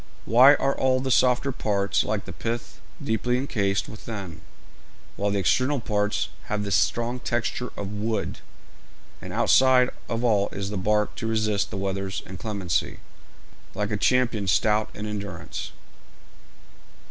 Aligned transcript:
Why 0.25 0.55
are 0.55 0.75
all 0.75 0.99
the 0.99 1.11
softer 1.11 1.51
parts 1.51 2.03
like 2.03 2.25
the 2.25 2.33
pith 2.33 2.81
deeply 3.03 3.37
encased 3.37 3.87
within, 3.87 4.41
while 5.15 5.29
the 5.29 5.37
external 5.37 5.79
parts 5.79 6.29
have 6.45 6.63
the 6.63 6.71
strong 6.71 7.19
texture 7.19 7.71
of 7.77 7.91
wood, 7.91 8.39
and 9.21 9.31
outside 9.31 9.91
of 10.09 10.23
all 10.23 10.49
is 10.49 10.71
the 10.71 10.75
bark 10.75 11.13
to 11.17 11.27
resist 11.27 11.69
the 11.69 11.77
weather's 11.77 12.23
inclemency, 12.25 12.97
like 13.75 13.91
a 13.91 13.95
champion 13.95 14.47
stout 14.47 14.89
in 14.95 15.05
endurance? 15.05 15.69